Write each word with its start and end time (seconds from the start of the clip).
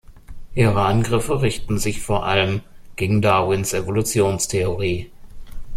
Ihre 0.55 0.81
Angriffe 0.81 1.43
richten 1.43 1.77
sich 1.77 2.01
vor 2.01 2.25
allem 2.25 2.61
gegen 2.95 3.21
Darwins 3.21 3.71
Evolutionstheorie. 3.73 5.11